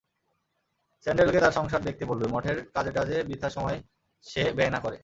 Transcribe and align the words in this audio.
সাণ্ডেলকে 1.05 1.39
তার 1.39 1.51
সংসার 1.51 1.81
দেখতে 1.81 2.03
বলবে, 2.05 2.25
মঠের 2.27 2.57
কাজে-টাজে 2.65 3.17
বৃথা 3.23 3.49
সময় 3.49 3.77
সে 4.25 4.41
ব্যয় 4.51 4.71
না 4.71 4.79
করে। 4.79 4.97